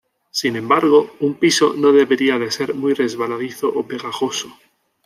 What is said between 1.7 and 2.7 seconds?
no debería de